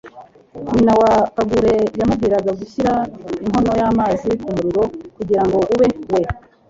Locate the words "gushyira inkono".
2.59-3.71